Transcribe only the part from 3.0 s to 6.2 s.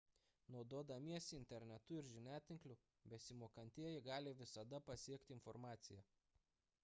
besimokantieji gali visada pasiekti informaciją